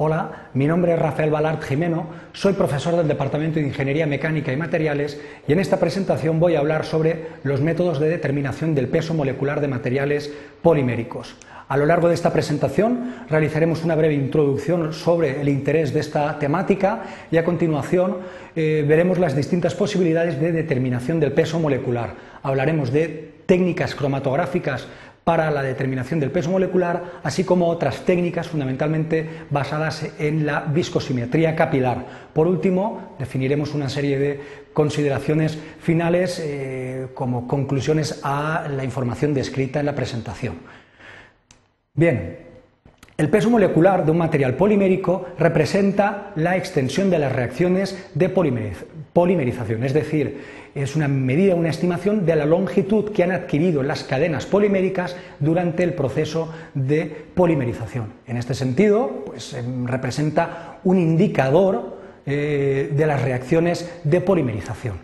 [0.00, 4.56] Hola, mi nombre es Rafael Balart Jimeno, soy profesor del Departamento de Ingeniería Mecánica y
[4.56, 9.12] Materiales y en esta presentación voy a hablar sobre los métodos de determinación del peso
[9.12, 10.32] molecular de materiales
[10.62, 11.34] poliméricos.
[11.66, 16.38] A lo largo de esta presentación realizaremos una breve introducción sobre el interés de esta
[16.38, 18.18] temática y a continuación
[18.54, 22.14] eh, veremos las distintas posibilidades de determinación del peso molecular.
[22.44, 24.86] Hablaremos de técnicas cromatográficas
[25.28, 31.54] para la determinación del peso molecular, así como otras técnicas fundamentalmente basadas en la viscosimetría
[31.54, 32.06] capilar.
[32.32, 34.40] Por último, definiremos una serie de
[34.72, 40.60] consideraciones finales eh, como conclusiones a la información descrita en la presentación.
[41.92, 42.38] Bien,
[43.18, 48.30] el peso molecular de un material polimérico representa la extensión de las reacciones de
[49.12, 50.40] polimerización, es decir,
[50.74, 55.82] es una medida, una estimación de la longitud que han adquirido las cadenas poliméricas durante
[55.82, 58.12] el proceso de polimerización.
[58.26, 61.98] En este sentido, pues, em, representa un indicador
[62.30, 64.96] eh, de las reacciones de polimerización.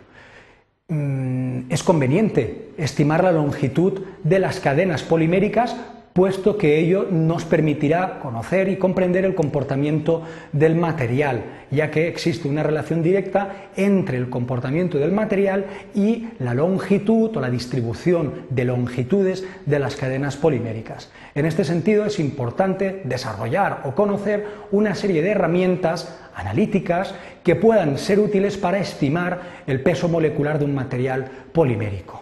[0.87, 5.75] Mm, es conveniente estimar la longitud de las cadenas poliméricas
[6.15, 10.21] puesto que ello nos permitirá conocer y comprender el comportamiento
[10.53, 16.53] del material, ya que existe una relación directa entre el comportamiento del material y la
[16.53, 21.11] longitud o la distribución de longitudes de las cadenas poliméricas.
[21.35, 27.97] En este sentido es importante desarrollar o conocer una serie de herramientas analíticas que puedan
[27.97, 32.21] ser útiles para estimar el peso molecular de un material polimérico.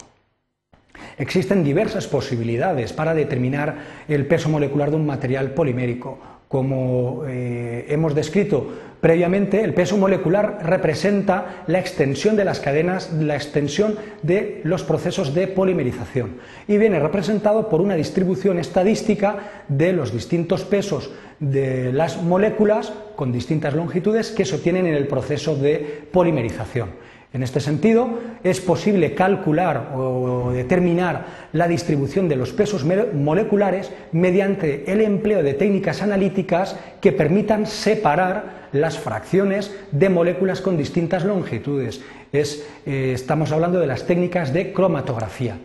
[1.17, 3.75] Existen diversas posibilidades para determinar
[4.07, 6.19] el peso molecular de un material polimérico.
[6.47, 13.35] Como eh, hemos descrito previamente, el peso molecular representa la extensión de las cadenas, la
[13.35, 20.13] extensión de los procesos de polimerización y viene representado por una distribución estadística de los
[20.13, 26.07] distintos pesos de las moléculas con distintas longitudes que se obtienen en el proceso de
[26.11, 26.91] polimerización.
[27.33, 34.91] En este sentido, es posible calcular o determinar la distribución de los pesos moleculares mediante
[34.91, 42.01] el empleo de técnicas analíticas que permitan separar las fracciones de moléculas con distintas longitudes.
[42.31, 45.57] Eh, estamos hablando de las técnicas de cromatografía.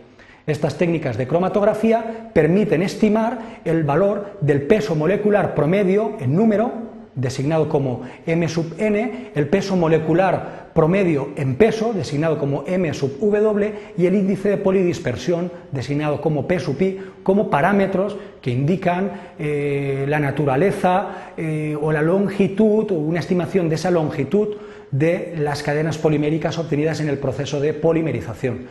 [0.47, 6.88] Estas técnicas de cromatografía permiten estimar el valor del peso molecular promedio en número
[7.19, 13.19] designado como m sub n, el peso molecular promedio en peso, designado como m sub
[13.19, 19.11] w, y el índice de polidispersión, designado como p sub i, como parámetros que indican
[19.37, 24.55] eh, la naturaleza eh, o la longitud, o una estimación de esa longitud
[24.91, 28.67] de las cadenas poliméricas obtenidas en el proceso de polimerización.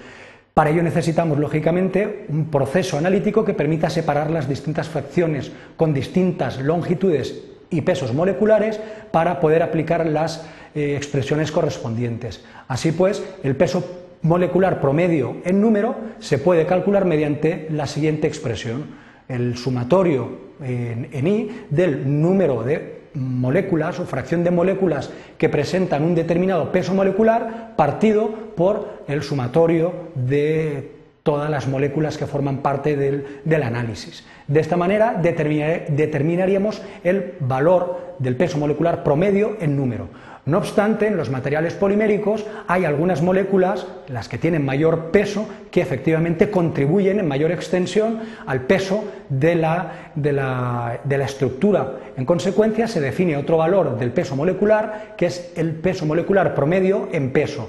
[0.55, 6.61] Para ello necesitamos, lógicamente, un proceso analítico que permita separar las distintas fracciones con distintas
[6.61, 8.81] longitudes y pesos moleculares
[9.11, 12.45] para poder aplicar las eh, expresiones correspondientes.
[12.67, 13.85] Así pues, el peso
[14.23, 18.87] molecular promedio en número se puede calcular mediante la siguiente expresión,
[19.29, 26.05] el sumatorio en, en I del número de moléculas o fracción de moléculas que presentan
[26.05, 30.98] un determinado peso molecular partido por el sumatorio de
[31.29, 34.25] todas las moléculas que forman parte del, análisis.
[34.47, 40.09] De esta manera determinaríamos el valor del peso molecular promedio en número.
[40.47, 45.83] No obstante, en los materiales poliméricos hay algunas moléculas, las que tienen mayor peso, que
[45.83, 51.97] efectivamente contribuyen en mayor extensión al peso de la, de la, estructura.
[52.17, 57.11] En consecuencia, se define otro valor del peso molecular, que es el peso molecular promedio
[57.13, 57.69] en peso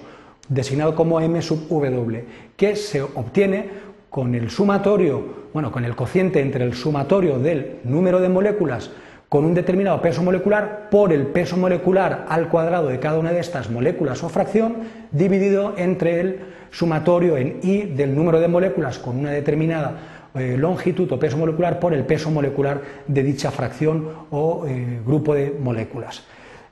[0.50, 2.26] designado como m sub w,
[2.58, 3.70] que se obtiene
[4.10, 8.92] con el sumatorio, bueno, con el cociente entre el sumatorio del número de moléculas
[9.30, 13.40] con un determinado peso molecular por el peso molecular al cuadrado de cada una de
[13.40, 14.78] estas moléculas o fracción
[15.12, 16.40] dividido entre el
[16.72, 19.98] sumatorio en I del número de moléculas con una determinada
[20.34, 25.36] eh, longitud o peso molecular por el peso molecular de dicha fracción o eh, grupo
[25.36, 26.24] de moléculas.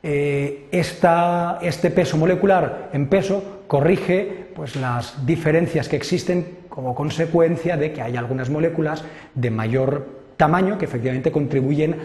[0.09, 7.92] Eh, este peso molecular en peso corrige pues, las diferencias que existen como consecuencia de
[7.92, 9.04] que hay algunas moléculas
[9.36, 10.07] de mayor
[10.38, 11.98] tamaño que efectivamente contribuyen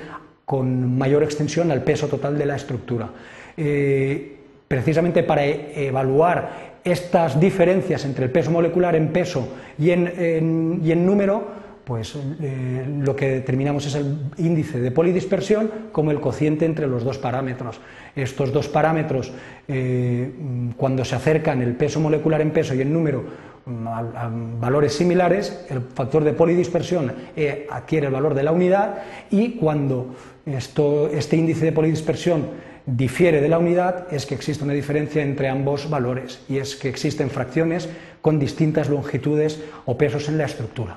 [0.44, 3.08] con mayor extensión al peso total de la estructura.
[3.56, 9.46] Eh, precisamente para evaluar estas diferencias entre el peso molecular en peso
[9.78, 16.20] y en número, pues eh, lo que determinamos es el índice de polidispersión como el
[16.20, 17.80] cociente entre los dos parámetros.
[18.14, 19.32] Estos dos parámetros,
[19.68, 20.30] eh,
[20.76, 23.24] cuando se acercan el peso molecular en peso y el número
[23.66, 29.52] mm, valores similares, el factor de polidispersión E adquiere el valor de la unidad y
[29.52, 30.14] cuando
[30.46, 35.88] este índice de polidispersión difiere de la unidad es que existe una diferencia entre ambos
[35.88, 37.88] valores y es que existen fracciones
[38.20, 40.96] con distintas longitudes o pesos en la estructura.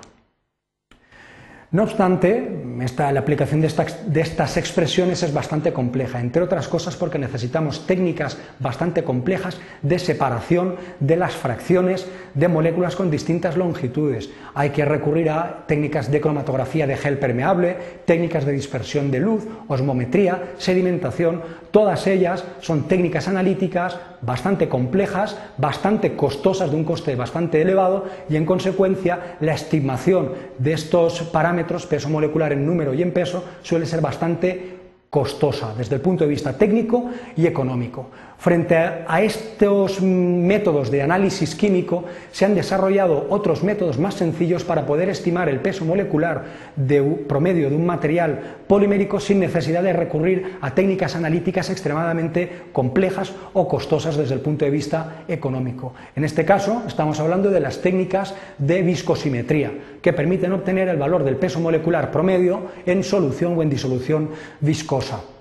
[1.71, 2.63] No obstante,
[2.97, 3.71] la aplicación de,
[4.07, 9.97] de, estas expresiones es bastante compleja, entre otras cosas porque necesitamos técnicas bastante complejas de
[9.97, 14.29] separación de las fracciones de moléculas con distintas longitudes.
[14.53, 17.75] Hay que recurrir a técnicas de cromatografía de gel permeable,
[18.05, 21.41] técnicas de dispersión de luz, osmometría, sedimentación,
[21.71, 28.35] todas ellas son técnicas analíticas bastante complejas, bastante costosas, de un coste bastante elevado y
[28.35, 33.85] en consecuencia la estimación de estos parámetros, peso molecular en número y en peso, suele
[33.85, 34.75] ser bastante
[35.09, 37.05] costosa desde el punto de vista técnico
[37.37, 38.07] y económico.
[38.37, 44.85] Frente a estos métodos de análisis químico se han desarrollado otros métodos más sencillos para
[44.85, 46.43] poder estimar el peso molecular
[46.75, 53.33] de promedio de un material polimérico sin necesidad de recurrir a técnicas analíticas extremadamente complejas
[53.53, 55.93] o costosas desde el punto de vista económico.
[56.15, 59.71] En este caso estamos hablando de las técnicas de viscosimetría
[60.01, 64.29] que permiten obtener el valor del peso molecular promedio en solución o en disolución
[64.59, 65.34] viscosa.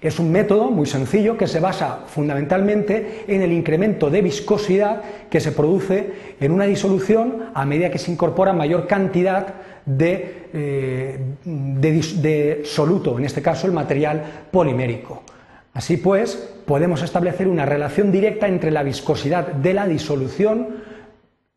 [0.00, 5.40] Es un método muy sencillo que se basa fundamentalmente en el incremento de viscosidad que
[5.40, 9.54] se produce en una disolución a medida que se incorpora mayor cantidad
[9.86, 15.22] de, eh, soluto, en este caso el material polimérico.
[15.72, 20.85] Así pues, podemos establecer una relación directa entre la viscosidad de la disolución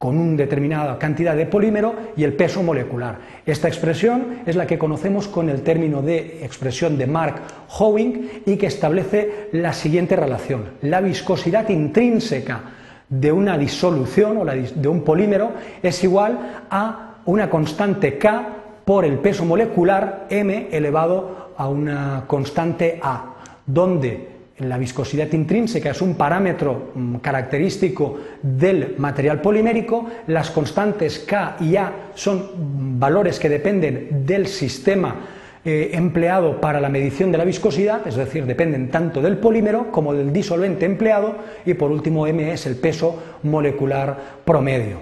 [0.01, 3.17] con una determinada cantidad de polímero y el peso molecular.
[3.45, 8.67] Esta expresión es la que conocemos con el término de expresión de Mark-Howing y que
[8.67, 10.69] establece la siguiente relación.
[10.83, 12.61] La viscosidad intrínseca
[13.09, 15.51] de una disolución o de un polímero
[15.83, 18.47] es igual a una constante K
[18.85, 23.33] por el peso molecular m elevado a una constante A,
[23.65, 31.57] donde la viscosidad intrínseca es un parámetro mm, característico del material polimérico, las constantes K
[31.61, 35.15] y A son valores que dependen del sistema
[35.63, 40.13] eh, empleado para la medición de la viscosidad, es decir, dependen tanto del polímero como
[40.13, 41.35] del disolvente empleado,
[41.65, 45.01] y por último M es el peso molecular promedio,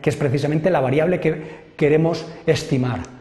[0.00, 3.13] que es precisamente la variable que queremos estimar.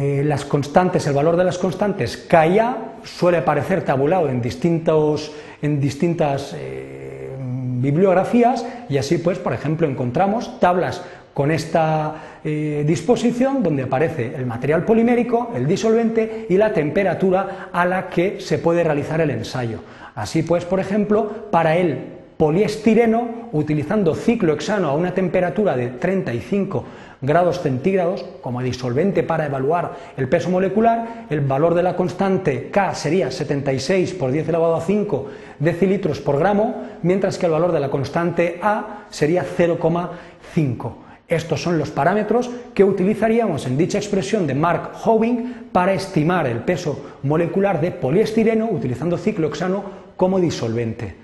[0.00, 4.40] Eh, las constantes, el valor de las constantes K y A suele aparecer tabulado en,
[4.40, 11.02] distintos, en distintas eh, bibliografías y así pues, por ejemplo, encontramos tablas
[11.34, 12.14] con esta
[12.44, 18.40] eh, disposición donde aparece el material polimérico, el disolvente y la temperatura a la que
[18.40, 19.80] se puede realizar el ensayo.
[20.14, 21.98] Así pues, por ejemplo, para el
[22.36, 26.84] poliestireno, utilizando ciclohexano a una temperatura de 35
[27.20, 32.94] grados centígrados como disolvente para evaluar el peso molecular, el valor de la constante K
[32.94, 35.26] sería 76 por 10 elevado a 5
[35.58, 40.92] decilitros por gramo, mientras que el valor de la constante A sería 0,5.
[41.28, 46.60] Estos son los parámetros que utilizaríamos en dicha expresión de Mark Howing para estimar el
[46.60, 49.84] peso molecular de poliestireno utilizando ciclohexano
[50.16, 51.14] como disolvente.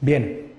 [0.00, 0.51] Bien,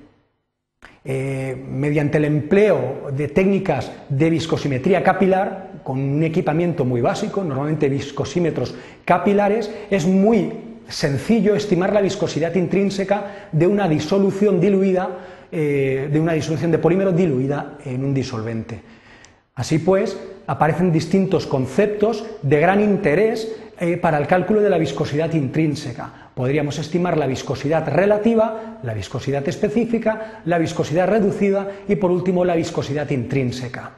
[1.06, 7.90] eh, mediante el empleo de técnicas de viscosimetría capilar, con un equipamiento muy básico, normalmente
[7.90, 10.54] viscosímetros capilares, es muy
[10.88, 15.10] sencillo estimar la viscosidad intrínseca de una disolución diluida,
[15.52, 18.82] eh, de una disolución de polímero diluida en un disolvente.
[19.56, 20.18] Así pues,
[20.48, 26.23] aparecen distintos conceptos de gran interés eh, para el cálculo de la viscosidad intrínseca.
[26.36, 32.56] Podríamos estimar la viscosidad relativa, la viscosidad específica, la viscosidad reducida y por último la
[32.56, 33.92] viscosidad intrínseca.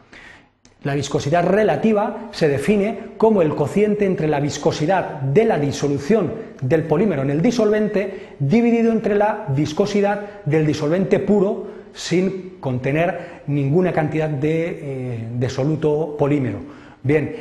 [0.83, 6.83] La viscosidad relativa se define como el cociente entre la viscosidad de la disolución del
[6.83, 14.29] polímero en el disolvente dividido entre la viscosidad del disolvente puro sin contener ninguna cantidad
[14.29, 16.59] de, eh, soluto polímero.
[17.01, 17.35] Bien,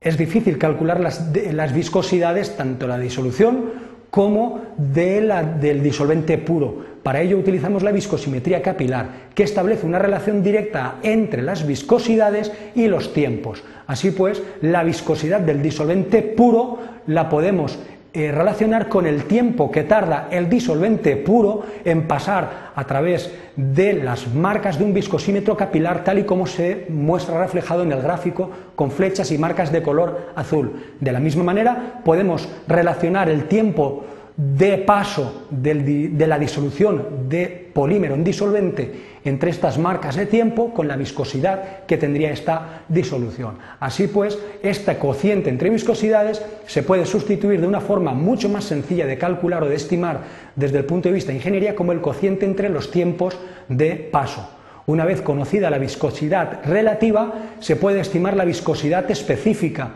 [0.00, 6.90] es difícil calcular las, las viscosidades, tanto la disolución como del disolvente puro.
[7.02, 12.88] Para ello utilizamos la viscosimetría capilar, que establece una relación directa entre las viscosidades y
[12.88, 13.62] los tiempos.
[13.86, 17.78] Así pues, la viscosidad del disolvente puro la podemos
[18.12, 23.92] eh, relacionar con el tiempo que tarda el disolvente puro en pasar a través de
[23.92, 28.50] las marcas de un viscosímetro capilar tal y como se muestra reflejado en el gráfico
[28.74, 30.94] con flechas y marcas de color azul.
[30.98, 34.04] De la misma manera podemos relacionar el tiempo
[34.40, 40.88] de paso de la disolución de polímero en disolvente entre estas marcas de tiempo con
[40.88, 43.58] la viscosidad que tendría esta disolución.
[43.80, 49.06] Así pues, este cociente entre viscosidades se puede sustituir de una forma mucho más sencilla
[49.06, 50.20] de calcular o de estimar
[50.56, 53.36] desde el punto de vista de ingeniería como el cociente entre los tiempos
[53.68, 54.48] de paso.
[54.86, 59.90] Una vez conocida la viscosidad relativa, se puede estimar la viscosidad específica,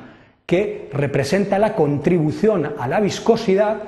[0.45, 3.79] que representa la contribución a la viscosidad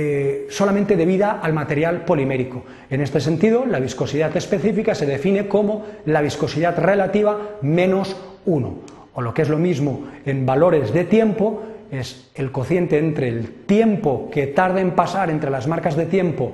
[0.00, 2.62] eh, solamente debida al material polimérico.
[2.88, 8.74] En este sentido, la viscosidad específica se define como la viscosidad relativa menos 1,
[9.14, 13.50] o lo que es lo mismo en valores de tiempo, es el cociente entre el
[13.66, 16.52] tiempo que tarda en pasar entre las marcas de tiempo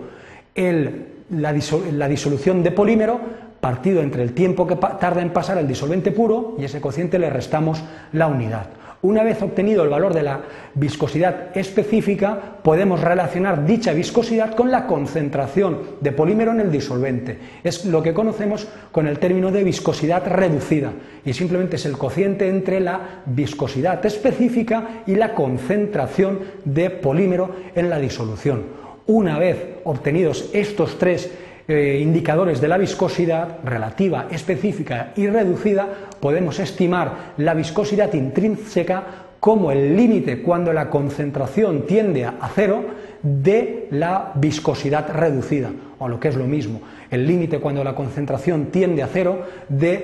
[0.55, 1.55] la,
[1.93, 3.21] la disolución de polímero
[3.61, 7.29] partido entre el tiempo que tarda en pasar el disolvente puro y ese cociente le
[7.29, 7.83] restamos
[8.13, 8.69] la unidad.
[9.05, 10.41] Una vez obtenido el valor de la
[10.75, 17.39] viscosidad específica, podemos relacionar dicha viscosidad con la concentración de polímero en el disolvente.
[17.63, 22.49] Es lo que conocemos con el término de viscosidad reducida y simplemente es el cociente
[22.49, 28.63] entre la viscosidad específica y la concentración de polímero en la disolución.
[29.07, 31.31] Una vez obtenidos estos tres
[31.67, 35.89] eh, indicadores de la viscosidad relativa, específica y reducida,
[36.21, 39.05] podemos estimar la viscosidad intrínseca
[39.41, 42.85] como el límite cuando la concentración tiende a cero
[43.23, 46.81] de la viscosidad reducida, o lo que es lo mismo,
[47.11, 50.01] el límite cuando la concentración tiende a cero del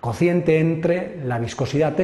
[0.00, 1.94] cociente entre la viscosidad,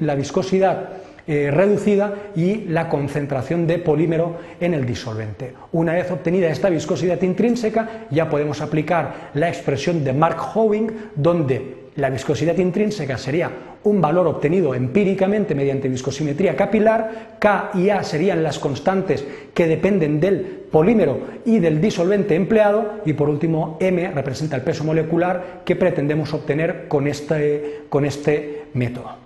[0.00, 0.88] la viscosidad
[1.26, 5.52] eh, reducida y la concentración de polímero en el disolvente.
[5.72, 11.86] Una vez obtenida esta viscosidad intrínseca, ya podemos aplicar la expresión de Mark Howing, donde
[11.96, 13.50] la viscosidad intrínseca sería
[13.84, 20.20] un valor obtenido empíricamente mediante viscosimetría capilar, K y A serían las constantes que dependen
[20.20, 20.40] del
[20.70, 26.34] polímero y del disolvente empleado, y por último M representa el peso molecular que pretendemos
[26.34, 29.25] obtener con este, con este método.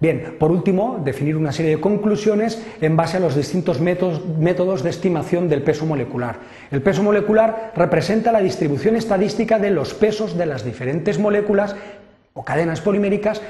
[0.00, 4.90] Bien, por último, definir una serie de conclusiones en base a los distintos métodos, de
[4.90, 6.38] estimación del peso molecular.
[6.70, 11.74] El peso molecular representa la distribución estadística de los pesos de las diferentes moléculas
[12.32, 13.42] o cadenas poliméricas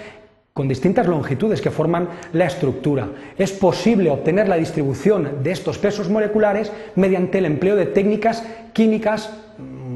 [0.54, 3.10] con distintas longitudes que forman la estructura.
[3.36, 9.34] Es posible obtener la distribución de estos pesos moleculares mediante el empleo de técnicas químicas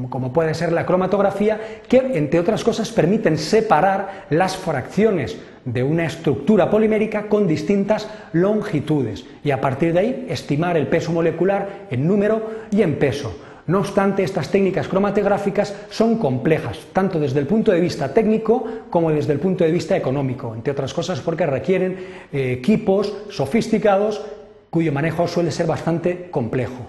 [0.09, 6.05] como puede ser la cromatografía, que entre otras cosas permiten separar las fracciones de una
[6.05, 12.07] estructura polimérica con distintas longitudes y a partir de ahí estimar el peso molecular en
[12.07, 13.33] número y en peso.
[13.65, 19.09] No obstante, estas técnicas cromatográficas son complejas, tanto desde el punto de vista técnico como
[19.09, 21.97] desde el punto de vista económico, entre otras cosas porque requieren
[22.33, 24.21] eh, equipos sofisticados
[24.69, 26.87] cuyo manejo suele ser bastante complejo.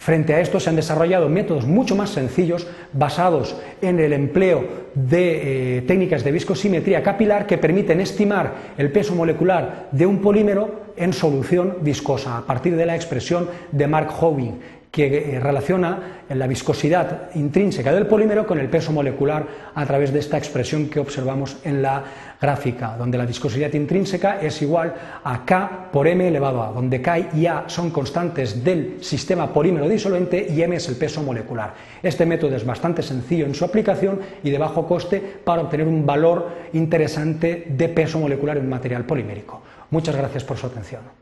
[0.00, 5.76] Frente a esto se han desarrollado métodos mucho más sencillos basados en el empleo de
[5.76, 11.12] eh, técnicas de viscosimetría capilar que permiten estimar el peso molecular de un polímero en
[11.12, 17.30] solución viscosa a partir de la expresión de Mark Howing que eh, relaciona la viscosidad
[17.34, 21.82] intrínseca del polímero con el peso molecular a través de esta expresión que observamos en
[21.82, 22.02] la
[22.40, 27.18] gráfica, donde la viscosidad intrínseca es igual a K por M elevado a, donde K
[27.34, 31.74] y A son constantes del sistema polímero disolvente y M es el peso molecular.
[32.02, 36.04] Este método es bastante sencillo en su aplicación y de bajo coste para obtener un
[36.04, 39.62] valor interesante de peso molecular en un material polimérico.
[39.90, 41.19] Muchas gracias por su atención.